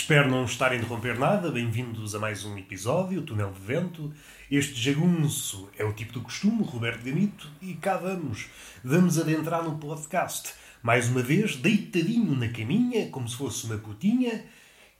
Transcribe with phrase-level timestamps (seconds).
[0.00, 1.50] Espero não estar a interromper nada.
[1.50, 4.14] Bem-vindos a mais um episódio, Túnel de Vento.
[4.48, 8.46] Este jagunço é o tipo do costume, Roberto Ganito, e cá vamos.
[8.82, 10.54] Vamos adentrar no podcast.
[10.84, 14.44] Mais uma vez, deitadinho na caminha, como se fosse uma putinha,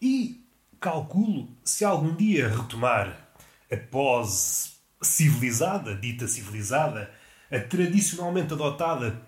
[0.03, 0.45] e
[0.81, 3.31] calculo se algum dia retomar
[3.71, 7.09] a pose civilizada, dita civilizada,
[7.53, 9.23] a tradicionalmente adotada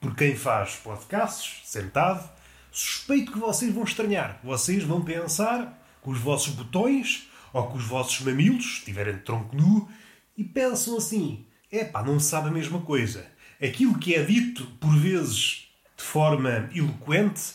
[0.00, 2.28] por quem faz podcasts, sentado,
[2.72, 4.40] suspeito que vocês vão estranhar.
[4.42, 9.54] Vocês vão pensar com os vossos botões ou com os vossos mamilos, se tiverem tronco
[9.54, 9.88] nu,
[10.36, 13.30] e pensam assim: é pá, não sabe a mesma coisa.
[13.62, 17.54] Aquilo que é dito, por vezes de forma eloquente,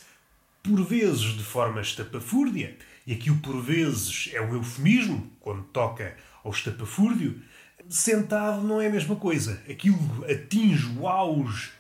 [0.63, 6.52] por vezes de forma estapafúrdia, e aquilo por vezes é um eufemismo, quando toca ao
[6.52, 7.41] estapafúrdio,
[7.89, 9.61] sentado não é a mesma coisa.
[9.69, 11.72] Aquilo atinge o auge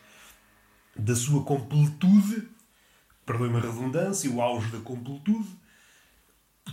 [0.97, 2.47] da sua completude,
[3.27, 5.49] perdoe-me a redundância, o auge da completude,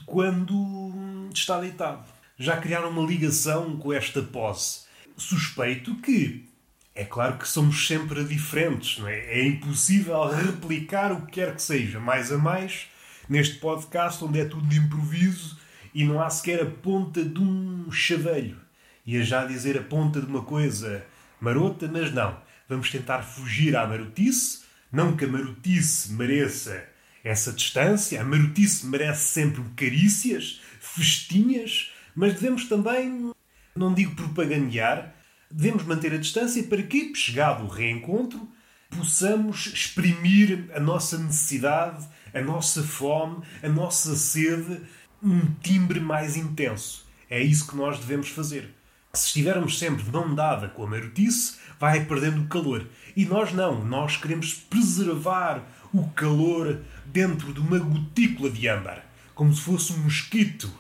[0.07, 2.05] quando está deitado.
[2.39, 4.85] Já criaram uma ligação com esta posse.
[5.17, 6.49] Suspeito que,
[6.95, 9.19] é claro que somos sempre diferentes, não é?
[9.19, 12.87] É impossível replicar o que quer que seja, mais a mais,
[13.29, 15.59] neste podcast onde é tudo de improviso
[15.93, 18.57] e não há sequer a ponta de um chaveiro.
[19.05, 21.05] Ia já dizer a ponta de uma coisa
[21.41, 22.37] marota, mas não.
[22.69, 24.64] Vamos tentar fugir à marotice.
[24.95, 26.87] Não que a marotice mereça
[27.25, 28.21] essa distância.
[28.21, 33.33] A marotice merece sempre carícias, festinhas, mas devemos também,
[33.75, 35.13] não digo propagandear,
[35.51, 38.49] devemos manter a distância para que, chegado o reencontro,
[38.89, 44.81] possamos exprimir a nossa necessidade, a nossa fome, a nossa sede,
[45.21, 47.05] um timbre mais intenso.
[47.29, 48.73] É isso que nós devemos fazer
[49.15, 52.87] se estivermos sempre de mão dada com a marotice, vai perdendo o calor.
[53.17, 55.63] E nós não, nós queremos preservar
[55.93, 59.05] o calor dentro de uma gotícula de âmbar,
[59.35, 60.73] como se fosse um mosquito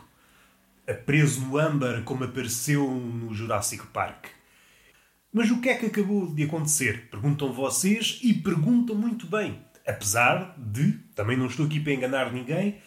[1.06, 4.26] preso no âmbar, como apareceu no Jurassic Park.
[5.32, 7.08] Mas o que é que acabou de acontecer?
[7.10, 9.60] Perguntam vocês e perguntam muito bem.
[9.86, 12.78] Apesar de, também não estou aqui para enganar ninguém,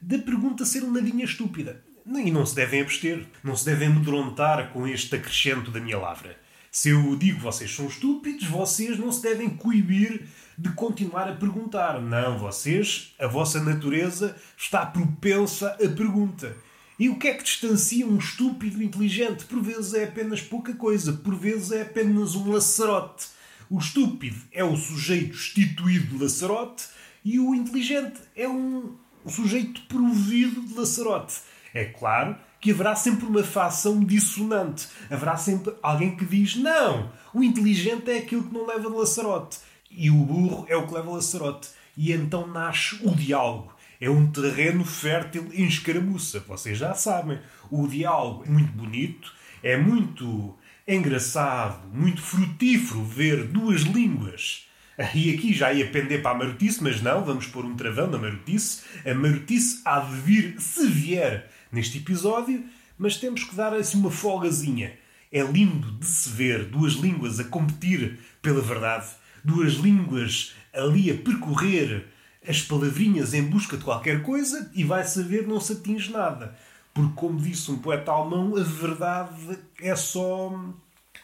[0.00, 1.82] da pergunta ser uma linha estúpida.
[2.06, 6.38] E não se devem abster, não se devem amedrontar com este acrescento da minha lavra.
[6.74, 10.26] Se eu digo vocês são estúpidos, vocês não se devem coibir
[10.58, 12.00] de continuar a perguntar.
[12.00, 16.56] Não, vocês, a vossa natureza está propensa à pergunta.
[16.98, 19.44] E o que é que distancia um estúpido inteligente?
[19.44, 23.28] Por vezes é apenas pouca coisa, por vezes é apenas um lacerote.
[23.70, 26.86] O estúpido é o sujeito instituído de lacerote
[27.24, 28.96] e o inteligente é um
[29.28, 31.36] sujeito provido de lacerote.
[31.72, 34.88] É claro que haverá sempre uma facção dissonante.
[35.10, 39.58] Haverá sempre alguém que diz: não, o inteligente é aquilo que não leva de laçarote.
[39.90, 41.68] E o burro é o que leva laçarote.
[41.94, 43.74] E então nasce o diálogo.
[44.00, 46.40] É um terreno fértil em escaramuça.
[46.48, 47.38] Vocês já sabem.
[47.70, 49.30] O diálogo é muito bonito,
[49.62, 50.56] é muito
[50.88, 54.66] engraçado, muito frutífero ver duas línguas.
[55.14, 58.16] E aqui já ia pender para a marotice, mas não, vamos pôr um travão na
[58.16, 58.82] marotice.
[59.04, 62.64] A marotice há de vir, se vier, neste episódio,
[62.96, 64.96] mas temos que dar assim uma folgazinha.
[65.30, 69.08] É lindo de se ver duas línguas a competir pela verdade,
[69.42, 72.06] duas línguas ali a percorrer
[72.46, 76.56] as palavrinhas em busca de qualquer coisa e vai saber não se atinge nada.
[76.92, 80.52] Porque, como disse um poeta alemão, a verdade é só.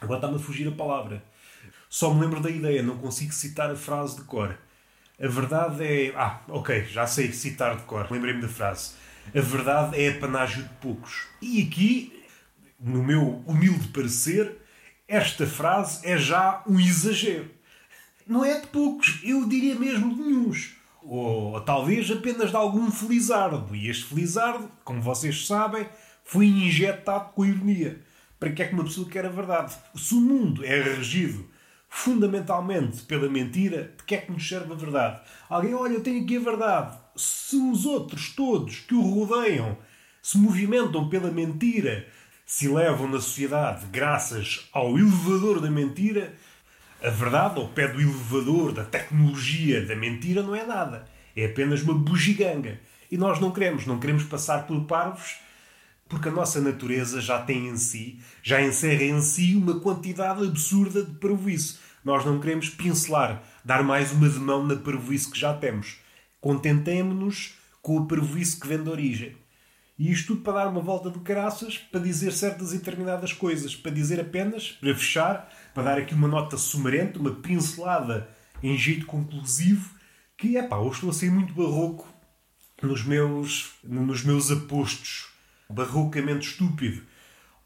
[0.00, 1.22] Agora está-me a fugir a palavra.
[1.88, 4.58] Só me lembro da ideia, não consigo citar a frase de cor.
[5.22, 6.12] A verdade é.
[6.16, 8.94] Ah, ok, já sei citar de cor, lembrei-me da frase
[9.34, 11.26] a verdade é apanágio de poucos.
[11.40, 12.24] E aqui,
[12.78, 14.58] no meu humilde parecer,
[15.06, 17.50] esta frase é já um exagero.
[18.26, 20.76] Não é de poucos, eu diria mesmo de nenhums.
[21.02, 23.74] Ou, ou talvez apenas de algum felizardo.
[23.74, 25.88] E este felizardo, como vocês sabem,
[26.24, 28.00] foi injetado com ironia.
[28.38, 29.76] Para que é que uma pessoa quer a verdade?
[29.94, 31.48] Se o mundo é regido
[31.88, 35.20] fundamentalmente pela mentira, de que é que nos serve a verdade?
[35.48, 39.76] Alguém, olha, eu tenho aqui a verdade se os outros todos que o rodeiam
[40.22, 42.06] se movimentam pela mentira,
[42.44, 46.34] se levam na sociedade graças ao elevador da mentira,
[47.02, 51.06] a verdade ao pé do elevador da tecnologia da mentira não é nada.
[51.34, 52.78] É apenas uma bugiganga.
[53.10, 55.36] E nós não queremos, não queremos passar por parvos,
[56.08, 61.04] porque a nossa natureza já tem em si, já encerra em si uma quantidade absurda
[61.04, 61.78] de parvoíce.
[62.04, 65.98] Nós não queremos pincelar, dar mais uma de mão na parvoíce que já temos.
[66.40, 69.36] Contentemo-nos com o prejuízo que vem de origem.
[69.98, 73.76] E isto tudo para dar uma volta do caraças, para dizer certas e determinadas coisas,
[73.76, 78.26] para dizer apenas, para fechar, para dar aqui uma nota sumarenta, uma pincelada
[78.62, 79.90] em jeito conclusivo,
[80.38, 82.08] que é pá, estou a ser muito barroco
[82.82, 85.28] nos meus, nos meus apostos,
[85.68, 87.02] barrocamente estúpido.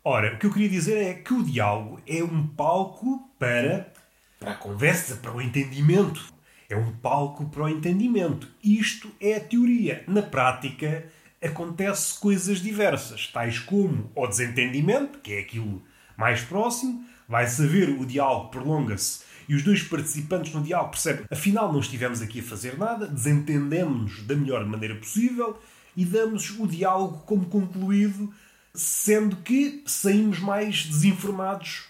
[0.02, 3.92] Ora, o que eu queria dizer é que o diálogo é um palco para,
[4.40, 6.33] para a conversa, para o entendimento.
[6.74, 8.48] É um palco para o entendimento.
[8.60, 10.02] Isto é a teoria.
[10.08, 11.06] Na prática,
[11.40, 15.84] acontece coisas diversas, tais como o desentendimento, que é aquilo
[16.16, 21.72] mais próximo, vai saber, o diálogo prolonga-se e os dois participantes no diálogo percebem, afinal
[21.72, 25.56] não estivemos aqui a fazer nada, desentendemos-nos da melhor maneira possível
[25.96, 28.34] e damos o diálogo como concluído,
[28.74, 31.84] sendo que saímos mais desinformados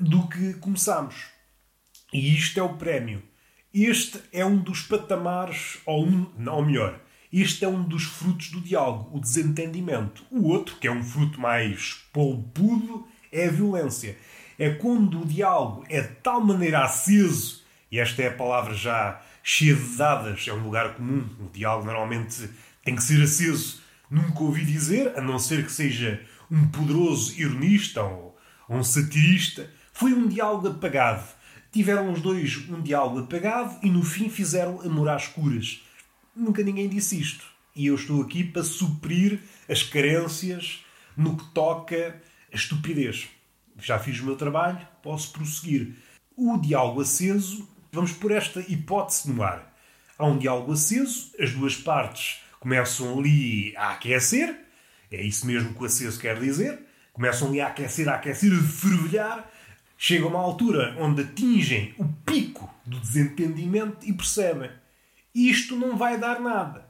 [0.00, 1.16] do que começámos.
[2.12, 3.20] E isto é o prémio.
[3.74, 7.00] Este é um dos patamares, ou, um, ou melhor,
[7.32, 10.24] este é um dos frutos do diálogo, o desentendimento.
[10.30, 14.16] O outro, que é um fruto mais polpudo, é a violência.
[14.56, 19.20] É quando o diálogo é de tal maneira aceso, e esta é a palavra já
[19.42, 21.28] cheia de dadas, é um lugar comum.
[21.40, 22.48] O diálogo normalmente
[22.84, 23.82] tem que ser aceso.
[24.08, 28.38] Nunca ouvi dizer, a não ser que seja um poderoso ironista ou,
[28.68, 29.68] ou um satirista.
[29.92, 31.24] Foi um diálogo apagado.
[31.74, 35.82] Tiveram os dois um diálogo apagado e no fim fizeram amor às curas.
[36.34, 37.44] Nunca ninguém disse isto.
[37.74, 40.84] E eu estou aqui para suprir as carências
[41.16, 42.22] no que toca
[42.52, 43.26] a estupidez.
[43.80, 45.96] Já fiz o meu trabalho, posso prosseguir.
[46.36, 49.74] O diálogo aceso, vamos por esta hipótese no ar.
[50.16, 54.56] Há um diálogo aceso, as duas partes começam ali a aquecer,
[55.10, 56.78] é isso mesmo que o aceso quer dizer,
[57.12, 59.50] começam ali a aquecer, a aquecer, a fervilhar,
[59.96, 64.70] chegam a uma altura onde atingem o pico do desentendimento e percebem
[65.34, 66.86] isto não vai dar nada.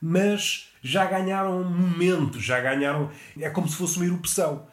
[0.00, 3.10] Mas já ganharam um momento, já ganharam.
[3.40, 4.66] É como se fosse uma erupção.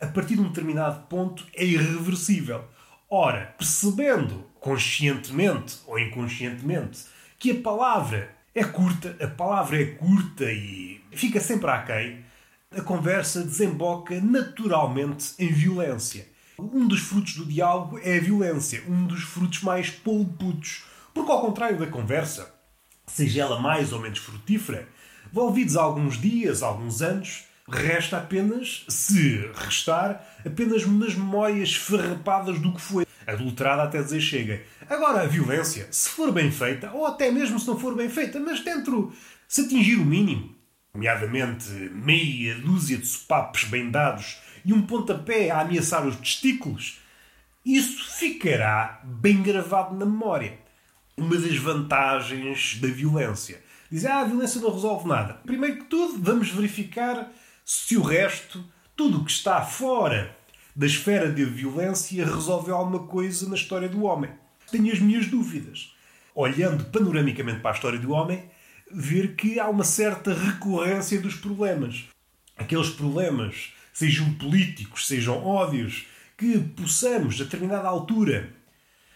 [0.00, 2.64] A partir de um determinado ponto é irreversível.
[3.10, 7.04] Ora, percebendo conscientemente ou inconscientemente
[7.38, 12.24] que a palavra é curta, a palavra é curta e fica sempre aquém,
[12.70, 16.26] a conversa desemboca naturalmente em violência.
[16.62, 20.84] Um dos frutos do diálogo é a violência, um dos frutos mais polputos.
[21.12, 22.54] Porque, ao contrário da conversa,
[23.04, 24.88] seja ela mais ou menos frutífera,
[25.30, 32.80] envolvidos alguns dias, alguns anos, resta apenas, se restar, apenas nas memórias farrapadas do que
[32.80, 34.62] foi, adulterada até dizer chega.
[34.88, 38.38] Agora, a violência, se for bem feita, ou até mesmo se não for bem feita,
[38.38, 39.12] mas dentro,
[39.48, 40.54] se atingir o mínimo,
[40.94, 47.00] nomeadamente meia dúzia de sopapos bem dados e um pontapé a ameaçar os testículos,
[47.64, 50.58] isso ficará bem gravado na memória
[51.16, 53.62] uma das vantagens da violência.
[53.90, 55.34] Dizer, ah, a violência não resolve nada.
[55.44, 57.30] Primeiro que tudo, vamos verificar
[57.64, 58.64] se o resto,
[58.96, 60.36] tudo o que está fora
[60.74, 64.30] da esfera da violência, resolve alguma coisa na história do homem.
[64.70, 65.94] Tenho as minhas dúvidas.
[66.34, 68.42] Olhando panoramicamente para a história do homem,
[68.90, 72.04] ver que há uma certa recorrência dos problemas.
[72.56, 76.06] Aqueles problemas, sejam políticos, sejam ódios,
[76.36, 78.52] que possamos, a determinada altura,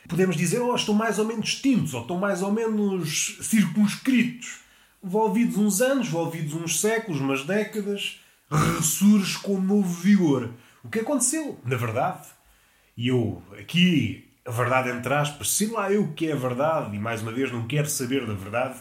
[0.08, 4.60] podemos dizer, oh, estão mais ou menos extintos, ou estão mais ou menos circunscritos.
[5.02, 10.50] Envolvidos uns anos, envolvidos uns séculos, umas décadas, ressurge com novo vigor.
[10.82, 12.28] O que aconteceu, na verdade?
[12.96, 16.94] E eu, aqui, a verdade entre aspas, sei lá eu o que é a verdade,
[16.94, 18.78] e mais uma vez não quero saber da verdade,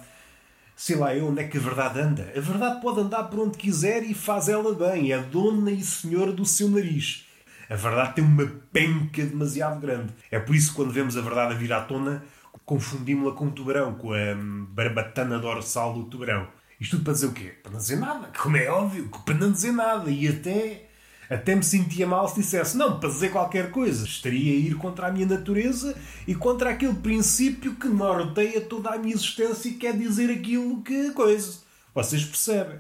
[0.75, 2.31] sei lá eu onde é que a verdade anda.
[2.35, 6.31] A verdade pode andar por onde quiser e faz ela bem, é dona e senhora
[6.31, 7.25] do seu nariz.
[7.69, 10.13] A verdade tem uma penca demasiado grande.
[10.29, 12.23] É por isso que quando vemos a verdade a vir à tona,
[12.65, 14.35] confundimos-la com o tubarão, com a
[14.69, 16.47] barbatana dorsal do tubarão.
[16.79, 17.53] Isto tudo para dizer o quê?
[17.63, 18.31] Para não dizer nada.
[18.37, 20.11] Como é óbvio, para não dizer nada.
[20.11, 20.89] E até,
[21.29, 24.05] até me sentia mal se dissesse, não, para dizer qualquer coisa.
[24.05, 25.95] Estaria a ir contra a minha natureza
[26.27, 31.11] e contra aquele princípio que norteia toda a minha existência e quer dizer aquilo que
[31.11, 31.59] coisa.
[31.93, 32.79] Vocês percebem?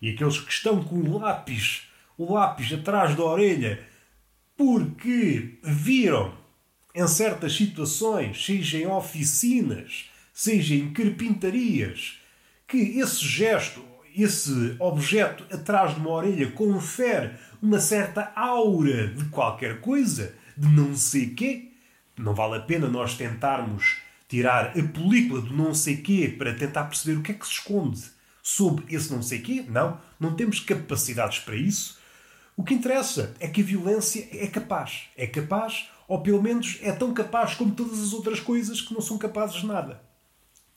[0.00, 1.82] E aqueles que estão com o lápis,
[2.18, 3.80] o lápis atrás da orelha,
[4.56, 6.34] porque viram
[6.94, 12.18] em certas situações, seja em oficinas, seja em carpintarias,
[12.66, 13.84] que esse gesto,
[14.14, 17.32] esse objeto atrás de uma orelha confere
[17.62, 21.72] uma certa aura de qualquer coisa, de não sei quê.
[22.16, 23.98] Não vale a pena nós tentarmos
[24.28, 27.52] tirar a película do não sei quê para tentar perceber o que é que se
[27.52, 28.02] esconde
[28.42, 29.64] sob esse não sei quê.
[29.68, 31.98] Não, não temos capacidades para isso.
[32.56, 35.08] O que interessa é que a violência é capaz.
[35.16, 39.00] É capaz, ou pelo menos é tão capaz como todas as outras coisas que não
[39.00, 40.00] são capazes de nada.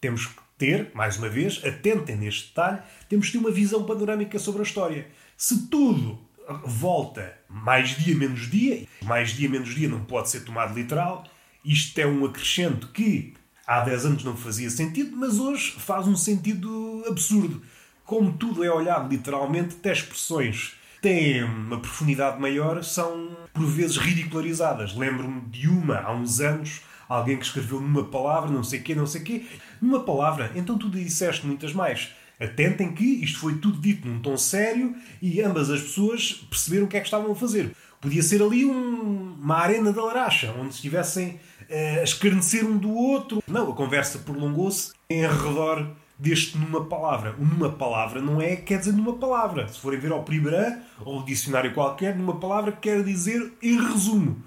[0.02, 4.38] Temos que ter, mais uma vez, atentem neste detalhe, temos que ter uma visão panorâmica
[4.38, 5.08] sobre a história.
[5.38, 6.20] Se tudo
[6.64, 11.24] volta mais dia menos dia, mais dia menos dia não pode ser tomado literal,
[11.64, 13.34] isto é um acrescento que
[13.66, 17.62] há 10 anos não fazia sentido, mas hoje faz um sentido absurdo.
[18.06, 24.96] como tudo é olhado literalmente, até expressões têm uma profundidade maior, são por vezes ridicularizadas.
[24.96, 29.06] Lembro-me de uma, há uns anos, alguém que escreveu numa palavra, não sei quê, não
[29.06, 29.46] sei quê,
[29.80, 32.10] numa palavra, então tu disseste muitas mais.
[32.40, 36.88] Atentem que isto foi tudo dito num tom sério e ambas as pessoas perceberam o
[36.88, 37.76] que é que estavam a fazer.
[38.00, 42.94] Podia ser ali um, uma arena da laracha, onde estivessem uh, a escarnecer um do
[42.94, 43.44] outro.
[43.46, 45.86] Não, a conversa prolongou-se em redor
[46.18, 47.36] deste numa palavra.
[47.38, 49.68] O numa palavra não é quer dizer numa palavra.
[49.68, 54.42] Se forem ver ao Primeiro ou ao dicionário qualquer, numa palavra quer dizer em resumo.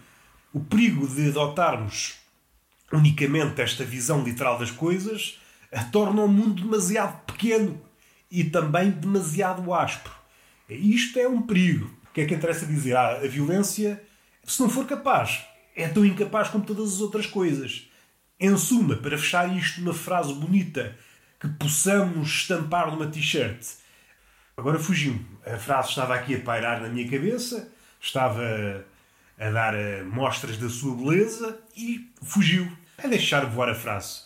[0.51, 2.15] O perigo de adotarmos
[2.91, 5.42] unicamente esta visão literal das coisas
[5.81, 7.81] torna o mundo demasiado pequeno
[8.31, 10.14] e também demasiado áspero.
[10.69, 11.87] Isto é um perigo.
[12.11, 12.97] O que é que interessa dizer?
[12.97, 14.02] Ah, a violência,
[14.45, 17.88] se não for capaz, é tão incapaz como todas as outras coisas.
[18.38, 20.97] Em suma, para fechar isto numa frase bonita
[21.41, 23.64] que possamos estampar numa t-shirt.
[24.57, 25.19] Agora fugiu.
[25.45, 28.85] A frase estava aqui a pairar na minha cabeça, estava
[29.38, 32.71] a dar eh, mostras da sua beleza e fugiu.
[33.02, 34.23] A deixar voar a frase.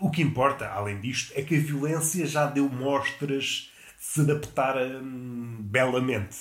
[0.00, 4.76] O que importa, além disto, é que a violência já deu mostras de se adaptar
[4.76, 6.36] hum, belamente.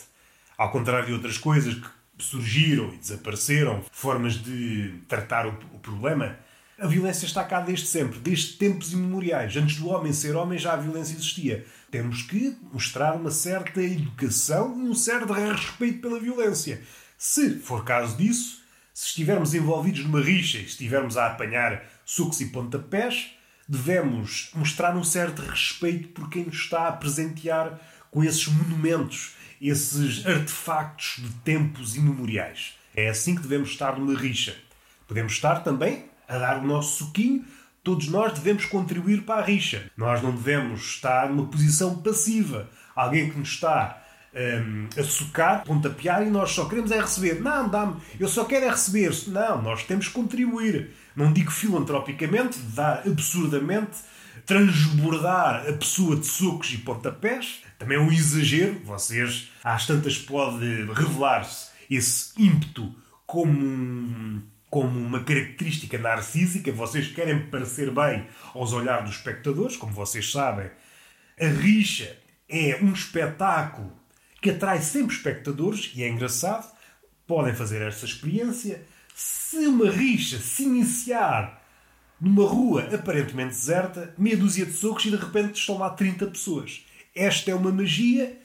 [0.55, 6.37] Ao contrário de outras coisas que surgiram e desapareceram, formas de tratar o, o problema,
[6.79, 9.55] a violência está cá desde sempre, desde tempos imemoriais.
[9.57, 11.65] Antes do homem ser homem já a violência existia.
[11.89, 16.81] Temos que mostrar uma certa educação e um certo respeito pela violência.
[17.17, 18.61] Se for caso disso,
[18.93, 23.36] se estivermos envolvidos numa rixa e estivermos a apanhar sucos e pontapés,
[23.67, 30.25] devemos mostrar um certo respeito por quem nos está a presentear com esses monumentos, esses
[30.25, 32.75] artefactos de tempos imemoriais.
[32.95, 34.55] É assim que devemos estar numa rixa.
[35.07, 37.45] Podemos estar também a dar o nosso suquinho,
[37.83, 39.89] todos nós devemos contribuir para a rixa.
[39.95, 42.69] Nós não devemos estar numa posição passiva.
[42.95, 47.41] Alguém que nos está um, a socar, pontapear e nós só queremos é receber.
[47.41, 49.13] Não, dá-me, eu só quero é receber.
[49.27, 50.91] Não, nós temos que contribuir.
[51.17, 53.97] Não digo filantropicamente, dar absurdamente,
[54.45, 57.63] transbordar a pessoa de socos e pontapés.
[57.79, 58.79] Também é um exagero.
[58.85, 62.93] Vocês, às tantas, pode revelar-se esse ímpeto
[63.25, 69.93] como um como uma característica narcísica, vocês querem parecer bem aos olhares dos espectadores, como
[69.93, 70.69] vocês sabem.
[71.39, 72.17] A rixa
[72.49, 73.91] é um espetáculo
[74.41, 76.69] que atrai sempre espectadores e é engraçado.
[77.25, 78.85] Podem fazer esta experiência.
[79.19, 81.59] Se uma rixa se iniciar
[82.21, 86.85] numa rua aparentemente deserta, meia dúzia de socos e de repente estão lá 30 pessoas.
[87.15, 88.37] Esta é uma magia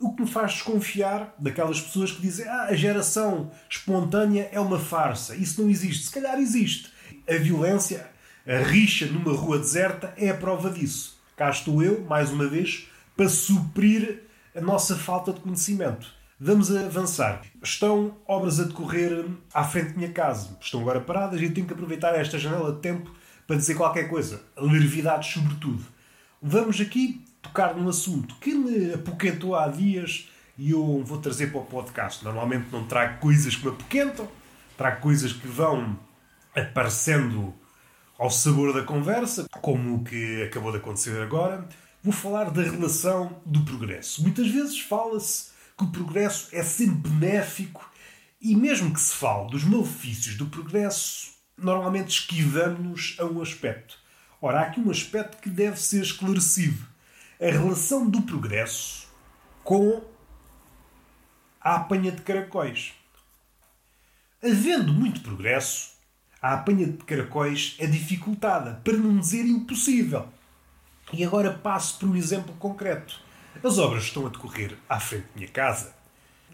[0.00, 4.80] o que me faz desconfiar daquelas pessoas que dizem ah, a geração espontânea é uma
[4.80, 5.36] farsa.
[5.36, 6.06] Isso não existe.
[6.06, 6.90] Se calhar existe.
[7.30, 8.10] A violência,
[8.44, 11.22] a rixa numa rua deserta é a prova disso.
[11.36, 14.24] Cá estou eu, mais uma vez, para suprir
[14.56, 16.16] a nossa falta de conhecimento.
[16.38, 17.40] Vamos avançar.
[17.62, 19.24] Estão obras a decorrer
[19.54, 20.54] à frente da minha casa.
[20.60, 23.10] Estão agora paradas e eu tenho que aproveitar esta janela de tempo
[23.46, 24.42] para dizer qualquer coisa.
[24.54, 25.82] Levidades, sobretudo.
[26.42, 30.28] Vamos aqui tocar num assunto que me apoquentou há dias
[30.58, 32.22] e eu vou trazer para o podcast.
[32.22, 34.28] Normalmente não trago coisas que me apoquentam,
[34.76, 35.98] trago coisas que vão
[36.54, 37.54] aparecendo
[38.18, 41.66] ao sabor da conversa, como o que acabou de acontecer agora.
[42.02, 44.20] Vou falar da relação do progresso.
[44.20, 47.90] Muitas vezes fala-se que o progresso é sempre benéfico
[48.40, 53.98] e, mesmo que se fale dos malefícios do progresso, normalmente esquivamos a um aspecto.
[54.40, 56.86] Ora, há aqui um aspecto que deve ser esclarecido
[57.40, 59.08] a relação do progresso
[59.64, 60.02] com
[61.60, 62.94] a apanha de caracóis.
[64.42, 65.96] Havendo muito progresso,
[66.40, 70.28] a apanha de caracóis é dificultada, para não dizer impossível.
[71.12, 73.25] E agora passo por um exemplo concreto.
[73.62, 75.94] As obras estão a decorrer à frente da minha casa.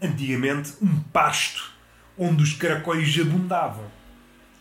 [0.01, 1.71] Antigamente, um pasto
[2.17, 3.89] onde os caracóis abundavam.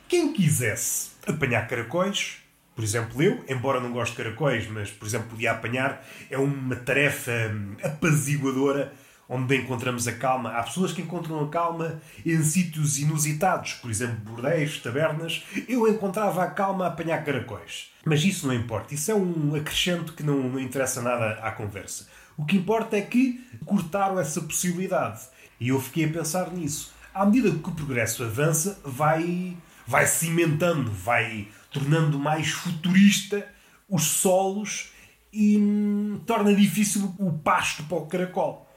[0.09, 2.43] Quem quisesse apanhar caracóis
[2.75, 6.75] por exemplo, eu, embora não goste de caracóis, mas, por exemplo, podia apanhar, é uma
[6.75, 8.93] tarefa hum, apaziguadora
[9.33, 10.51] onde encontramos a calma.
[10.51, 15.43] Há pessoas que encontram a calma em sítios inusitados, por exemplo, bordéis, tabernas.
[15.67, 17.91] Eu encontrava a calma a apanhar caracóis.
[18.05, 18.93] Mas isso não importa.
[18.93, 22.09] Isso é um acrescento que não, não interessa nada à conversa.
[22.37, 25.23] O que importa é que cortaram essa possibilidade.
[25.59, 26.93] E eu fiquei a pensar nisso.
[27.15, 33.47] À medida que o progresso avança, vai, vai cimentando, vai tornando mais futurista
[33.89, 34.91] os solos
[35.33, 38.69] e hum, torna difícil o pasto para o caracol.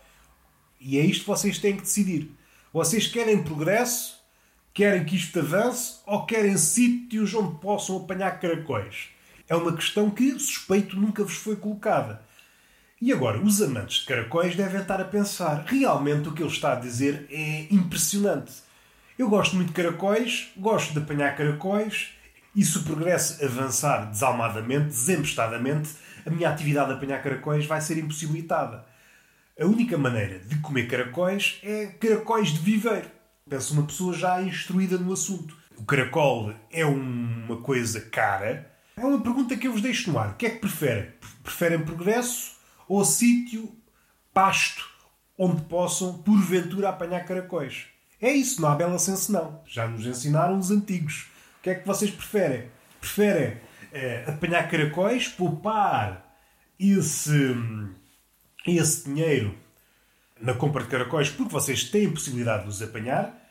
[0.88, 2.30] E é isto que vocês têm que decidir.
[2.72, 4.20] Vocês querem progresso,
[4.72, 9.08] querem que isto avance ou querem sítios onde possam apanhar caracóis?
[9.50, 12.22] É uma questão que, suspeito, nunca vos foi colocada.
[13.02, 16.74] E agora, os amantes de caracóis devem estar a pensar: realmente o que ele está
[16.74, 18.54] a dizer é impressionante.
[19.18, 22.10] Eu gosto muito de caracóis, gosto de apanhar caracóis,
[22.56, 25.90] e se o progresso avançar desalmadamente, desempestadamente,
[26.24, 28.86] a minha atividade de apanhar caracóis vai ser impossibilitada.
[29.58, 33.10] A única maneira de comer caracóis é caracóis de viveiro.
[33.50, 35.56] Penso uma pessoa já instruída no assunto.
[35.78, 38.70] O caracol é uma coisa cara.
[38.98, 40.32] É uma pergunta que eu vos deixo no ar.
[40.32, 41.10] O que é que preferem?
[41.42, 43.74] Preferem progresso ou sítio,
[44.34, 44.86] pasto,
[45.38, 47.86] onde possam, porventura, apanhar caracóis?
[48.22, 49.62] É isso, não há bela senso não.
[49.66, 51.28] Já nos ensinaram os antigos.
[51.60, 52.70] O que é que vocês preferem?
[53.00, 53.58] Preferem
[53.94, 56.38] é, apanhar caracóis, poupar
[56.78, 57.56] esse,
[58.72, 59.56] esse dinheiro
[60.42, 63.42] na compra de caracóis porque vocês têm possibilidade de os apanhar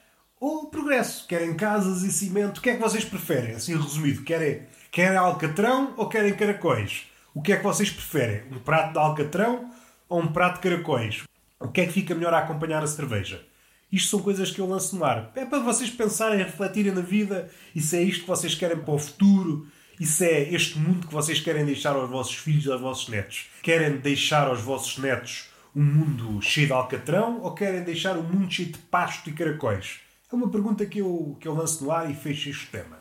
[0.40, 1.26] ou progresso.
[1.26, 2.58] Querem casas e cimento.
[2.58, 3.54] O que é que vocês preferem?
[3.54, 7.06] Assim resumido, querem, querem alcatrão ou querem caracóis?
[7.32, 8.42] O que é que vocês preferem?
[8.52, 9.70] Um prato de alcatrão
[10.08, 11.22] ou um prato de caracóis?
[11.58, 13.44] O que é que fica melhor a acompanhar a cerveja?
[13.90, 15.32] Isto são coisas que eu lanço no ar.
[15.34, 18.94] É para vocês pensarem, refletirem na vida e se é isto que vocês querem para
[18.94, 19.66] o futuro
[20.02, 23.46] se é este mundo que vocês querem deixar aos vossos filhos e aos vossos netos.
[23.62, 28.50] Querem deixar aos vossos netos um mundo cheio de alcatrão ou querem deixar um mundo
[28.50, 30.00] cheio de pasto e caracóis?
[30.32, 32.98] É uma pergunta que eu, que eu lanço no ar e fecho este tema.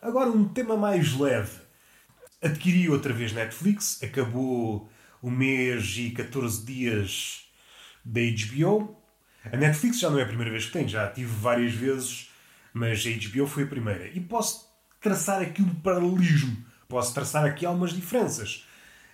[0.00, 1.58] Agora, um tema mais leve.
[2.42, 4.88] Adquiri outra vez Netflix, acabou
[5.22, 7.44] o mês e 14 dias
[8.04, 8.96] da HBO.
[9.44, 12.30] A Netflix já não é a primeira vez que tem, já tive várias vezes,
[12.72, 14.08] mas a HBO foi a primeira.
[14.08, 14.65] E posso
[15.06, 16.56] traçar aqui um paralelismo,
[16.88, 18.66] posso traçar aqui algumas diferenças.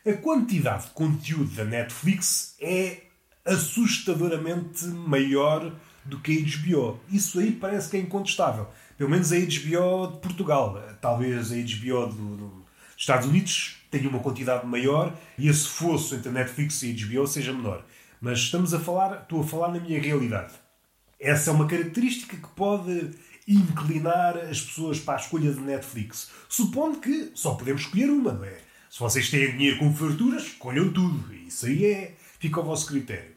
[0.07, 3.03] A quantidade de conteúdo da Netflix é
[3.45, 5.71] assustadoramente maior
[6.03, 6.99] do que a HBO.
[7.11, 8.69] Isso aí parece que é incontestável.
[8.97, 10.83] Pelo menos a HBO de Portugal.
[10.99, 12.65] Talvez a HBO do, do
[12.97, 17.27] Estados Unidos tenha uma quantidade maior e esse fosso entre a Netflix e a HBO
[17.27, 17.85] seja menor.
[18.19, 20.55] Mas estamos a falar, estou a falar na minha realidade.
[21.21, 23.11] Essa é uma característica que pode
[23.47, 26.31] inclinar as pessoas para a escolha de Netflix.
[26.49, 28.59] Supondo que só podemos escolher uma, não é?
[28.91, 31.35] Se vocês têm dinheiro com farturas, escolham tudo.
[31.35, 33.33] Isso aí é, fica ao vosso critério.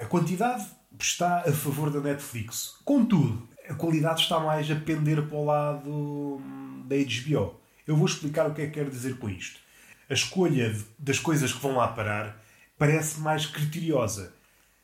[0.00, 0.66] A quantidade
[0.98, 2.74] está a favor da Netflix.
[2.84, 7.60] Contudo, a qualidade está mais a pender para o lado hum, da HBO.
[7.86, 9.60] Eu vou explicar o que é que quero dizer com isto.
[10.08, 12.42] A escolha das coisas que vão lá parar
[12.76, 14.34] parece mais criteriosa.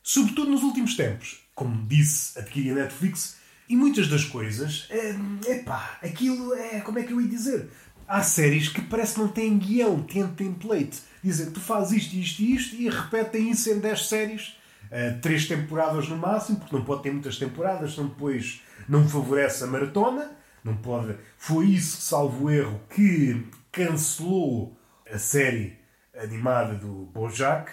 [0.03, 1.41] Sobretudo nos últimos tempos.
[1.55, 4.87] Como disse, adquiri a Netflix e muitas das coisas.
[4.91, 5.15] É,
[5.53, 6.81] epá, aquilo é.
[6.81, 7.69] Como é que eu ia dizer?
[8.09, 11.01] Há séries que parece que não têm guião, têm template.
[11.23, 15.47] Dizem, tu fazes isto, isto e isto e repetem isso em 10 séries uh, três
[15.47, 20.33] temporadas no máximo, porque não pode ter muitas temporadas, senão depois não favorece a maratona.
[20.63, 21.17] Não pode.
[21.39, 24.77] Foi isso, salvo erro, que cancelou
[25.09, 25.79] a série
[26.17, 27.71] animada do Bojack.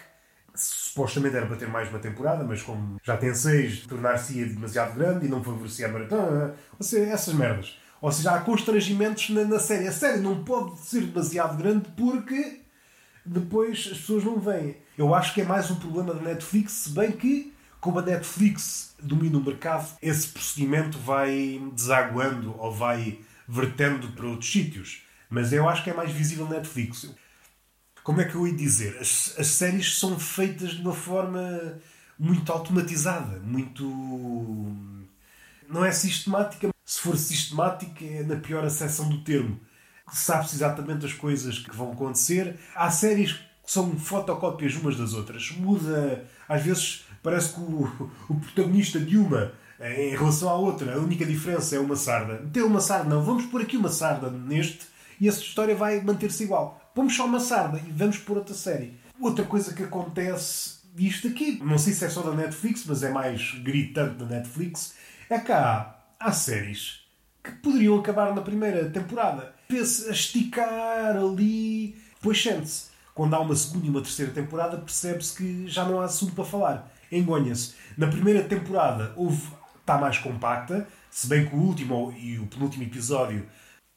[0.94, 5.26] Supostamente era para ter mais uma temporada, mas como já tem seis, tornar-se demasiado grande
[5.26, 6.54] e não favorecia a maratona.
[6.78, 7.80] Ou seja, essas merdas.
[8.00, 9.88] Ou seja, há constrangimentos na, na série.
[9.88, 12.62] A série não pode ser demasiado grande porque
[13.26, 14.78] depois as pessoas não vêm.
[14.96, 17.52] Eu acho que é mais um problema da Netflix, se bem que,
[17.82, 24.52] como a Netflix domina o mercado, esse procedimento vai desaguando ou vai vertendo para outros
[24.52, 25.02] sítios.
[25.28, 27.12] Mas eu acho que é mais visível na Netflix.
[28.04, 28.98] Como é que eu ia dizer?
[29.00, 31.80] As, as séries são feitas de uma forma
[32.20, 33.84] muito automatizada, muito.
[35.70, 36.70] Não é sistemática.
[36.86, 39.60] Se for sistemática, é na pior acessão do termo
[40.12, 42.58] sabe-se exatamente as coisas que vão acontecer.
[42.76, 45.52] Há séries que são fotocópias umas das outras.
[45.52, 51.00] Muda, às vezes parece que o, o protagonista de uma em relação à outra, a
[51.00, 52.46] única diferença é uma sarda.
[52.54, 54.88] Ter uma sarda, não, vamos pôr aqui uma sarda neste
[55.20, 56.80] e essa história vai manter-se igual.
[56.96, 58.98] Vamos só uma sarda e vamos pôr outra série.
[59.20, 63.10] Outra coisa que acontece, isto aqui, não sei se é só da Netflix, mas é
[63.10, 64.94] mais gritante da Netflix,
[65.30, 67.02] é que há, há séries
[67.44, 71.98] que poderiam acabar na primeira temporada a esticar ali.
[72.16, 72.94] Depois sente-se.
[73.16, 76.46] Quando há uma segunda e uma terceira temporada, percebe-se que já não há assunto para
[76.46, 76.92] falar.
[77.12, 77.74] Engonha-se.
[77.98, 82.84] Na primeira temporada houve, está mais compacta, se bem que o último e o penúltimo
[82.84, 83.46] episódio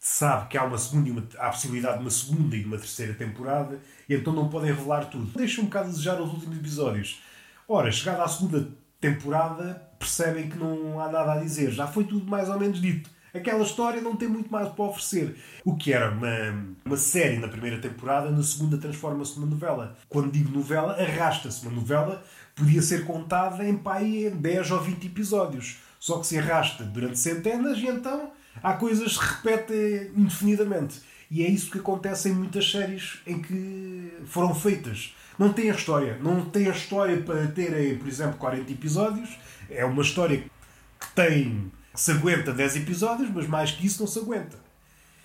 [0.08, 2.78] sabe que há uma segunda uma, há a possibilidade de uma segunda e de uma
[2.78, 5.36] terceira temporada, e então não podem revelar tudo.
[5.36, 7.20] Deixa um bocado a desejar os últimos episódios.
[7.66, 8.68] Ora, chegada à segunda
[9.00, 11.72] temporada, percebem que não há nada a dizer.
[11.72, 15.36] Já foi tudo mais ou menos dito aquela história não tem muito mais para oferecer.
[15.62, 19.94] O que era uma, uma série na primeira temporada, na segunda transforma-se numa novela.
[20.08, 21.60] Quando digo novela, arrasta-se.
[21.66, 25.76] Uma novela podia ser contada em pai 10 ou 20 episódios.
[26.00, 28.30] Só que se arrasta durante centenas e então
[28.62, 31.00] há coisas que se repetem indefinidamente.
[31.30, 35.74] E é isso que acontece em muitas séries em que foram feitas não tem a
[35.74, 36.18] história.
[36.22, 39.30] Não tem a história para ter, por exemplo, 40 episódios.
[39.70, 44.18] É uma história que tem se aguenta 10 episódios, mas mais que isso não se
[44.18, 44.58] aguenta.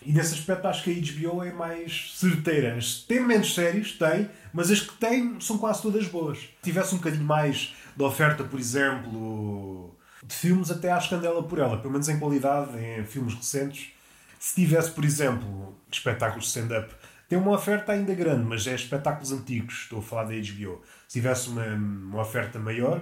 [0.03, 2.77] E nesse aspecto acho que a HBO é mais certeira.
[3.07, 6.39] Tem menos séries, tem, mas as que tem são quase todas boas.
[6.39, 11.41] Se tivesse um bocadinho mais de oferta, por exemplo, de filmes, até acho que andela
[11.43, 13.91] por ela, pelo menos em qualidade, em filmes recentes.
[14.39, 16.93] Se tivesse, por exemplo, espetáculos de stand-up,
[17.27, 20.81] tem uma oferta ainda grande, mas é espetáculos antigos, estou a falar da HBO.
[21.07, 23.01] Se tivesse uma, uma oferta maior,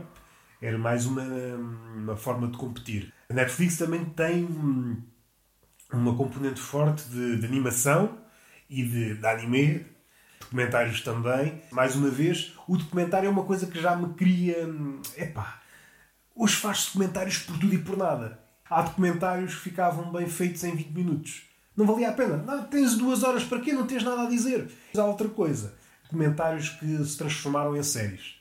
[0.62, 3.14] era mais uma, uma forma de competir.
[3.30, 4.48] A Netflix também tem
[5.92, 8.18] uma componente forte de, de animação
[8.70, 9.86] e de, de anime,
[10.40, 11.62] documentários também.
[11.72, 14.58] Mais uma vez, o documentário é uma coisa que já me cria.
[15.18, 15.60] Epá,
[16.40, 18.40] hoje faz documentários por tudo e por nada.
[18.70, 21.42] Há documentários que ficavam bem feitos em 20 minutos.
[21.76, 22.38] Não valia a pena.
[22.38, 23.74] Não, tens duas horas para quê?
[23.74, 24.72] Não tens nada a dizer.
[24.96, 25.76] Há outra coisa.
[26.04, 28.36] Documentários que se transformaram em séries.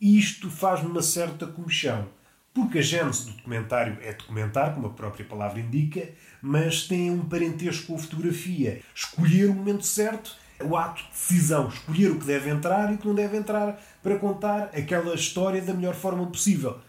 [0.00, 2.08] Isto faz-me uma certa comichão.
[2.52, 6.08] Porque a gênese do documentário é documentar, como a própria palavra indica,
[6.42, 8.82] mas tem um parentesco com a fotografia.
[8.92, 12.98] Escolher o momento certo, o ato de decisão, escolher o que deve entrar e o
[12.98, 16.80] que não deve entrar para contar aquela história da melhor forma possível.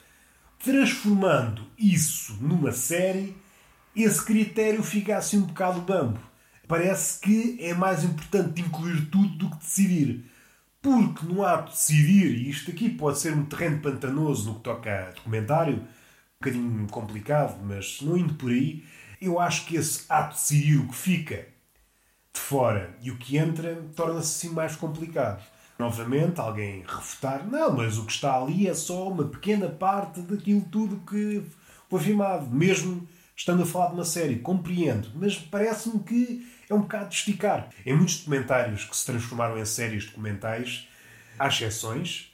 [0.62, 3.36] Transformando isso numa série,
[3.96, 6.20] esse critério fica assim um bocado bambo.
[6.68, 10.26] Parece que é mais importante incluir tudo do que decidir.
[10.82, 14.64] Porque no ato de decidir, e isto aqui pode ser um terreno pantanoso no que
[14.64, 15.86] toca a documentário, um
[16.42, 18.84] bocadinho complicado, mas não indo por aí,
[19.22, 21.48] eu acho que esse ato de decidir o que fica
[22.34, 25.42] de fora e o que entra torna-se assim mais complicado.
[25.80, 30.60] Novamente, alguém refutar, não, mas o que está ali é só uma pequena parte daquilo
[30.64, 31.42] tudo que
[31.90, 36.82] foi filmado, mesmo estando a falar de uma série, compreendo, mas parece-me que é um
[36.82, 37.70] bocado de esticar.
[37.86, 40.86] Em muitos documentários que se transformaram em séries documentais,
[41.40, 42.30] há exceções,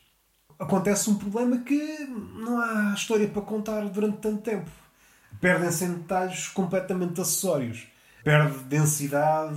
[0.58, 2.00] acontece um problema que
[2.40, 4.72] não há história para contar durante tanto tempo.
[5.40, 7.86] Perdem-se em detalhes completamente acessórios.
[8.24, 9.54] Perde densidade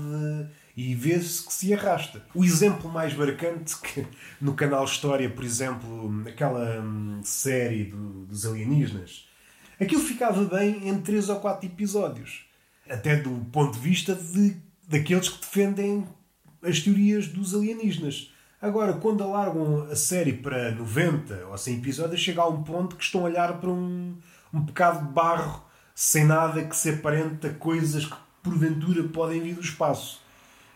[0.79, 2.25] e vê-se que se arrasta.
[2.33, 4.07] O exemplo mais marcante que
[4.41, 9.29] no canal História, por exemplo, aquela hum, série do, dos alienígenas,
[9.81, 12.47] aquilo ficava bem em 3 ou 4 episódios.
[12.89, 16.07] Até do ponto de vista de, daqueles que defendem
[16.63, 18.33] as teorias dos alienígenas.
[18.63, 23.03] Agora, quando alargam a série para 90 ou 100 episódios, chega a um ponto que
[23.03, 24.17] estão a olhar para um,
[24.55, 29.57] um bocado de barro sem nada que se aparente a coisas que porventura podem vir
[29.57, 30.28] do espaço.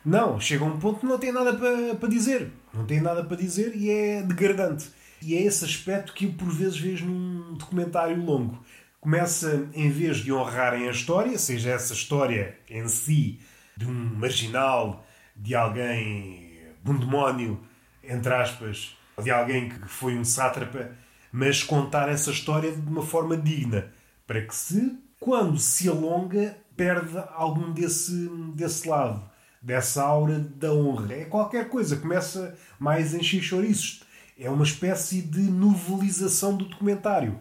[0.04, 2.50] Não, chega a um ponto que não tem nada para, para dizer.
[2.74, 4.90] Não tem nada para dizer e é degradante.
[5.20, 8.58] E é esse aspecto que eu por vezes vejo num documentário longo
[9.02, 13.40] começa, em vez de honrarem a história, seja essa história em si
[13.76, 17.60] de um marginal, de alguém, de um demónio,
[18.04, 20.92] entre aspas, de alguém que foi um sátrapa,
[21.32, 23.92] mas contar essa história de uma forma digna,
[24.24, 29.28] para que se, quando se alonga, perde algum desse, desse lado,
[29.62, 31.14] dessa aura da honra.
[31.14, 34.02] É qualquer coisa, começa mais em xixoriços.
[34.38, 37.38] É uma espécie de novelização do documentário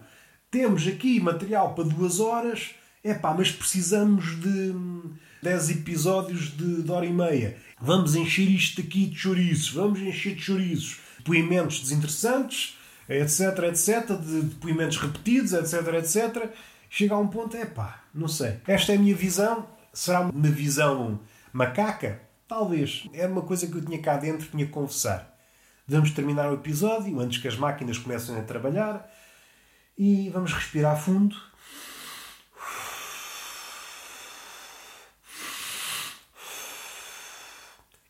[0.52, 4.76] temos aqui material para duas horas, é pá, mas precisamos de
[5.42, 7.58] 10 episódios de, de hora e meia.
[7.80, 14.42] Vamos encher isto aqui de chouriços, vamos encher de chouriços, depoimentos desinteressantes, etc, etc, de
[14.42, 16.50] depoimentos repetidos, etc, etc.
[16.90, 18.58] Chega a um ponto, é pá, não sei.
[18.68, 19.66] Esta é a minha visão.
[19.94, 21.20] Será uma visão
[21.54, 22.22] macaca?
[22.48, 23.08] Talvez.
[23.14, 25.38] Era uma coisa que eu tinha cá dentro, tinha que confessar.
[25.88, 29.10] Vamos terminar o episódio antes que as máquinas comecem a trabalhar
[29.98, 31.36] e vamos respirar fundo.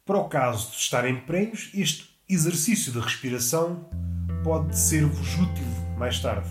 [0.06, 3.89] Para o caso de estarem prenhos, este exercício de respiração
[4.43, 5.65] pode ser-vos útil
[5.97, 6.49] mais tarde.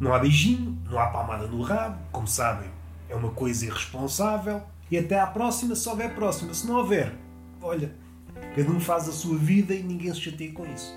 [0.00, 2.70] Não há beijinho, não há palmada no rabo, como sabem,
[3.08, 4.62] é uma coisa irresponsável.
[4.90, 6.52] E até à próxima, se houver próxima.
[6.52, 7.14] Se não houver,
[7.62, 7.94] olha,
[8.56, 10.94] cada um faz a sua vida e ninguém se chateia com isso.